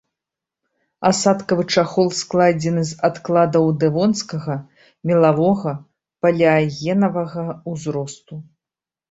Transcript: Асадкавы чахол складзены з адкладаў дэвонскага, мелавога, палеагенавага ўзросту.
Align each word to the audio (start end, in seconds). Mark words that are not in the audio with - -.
Асадкавы 1.09 1.63
чахол 1.75 2.09
складзены 2.19 2.83
з 2.91 2.97
адкладаў 3.09 3.69
дэвонскага, 3.83 4.57
мелавога, 5.11 5.71
палеагенавага 6.27 7.47
ўзросту. 7.75 8.35